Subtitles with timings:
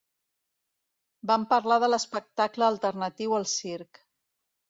[1.31, 4.01] Vam parlar de l'espectacle alternatiu al circ.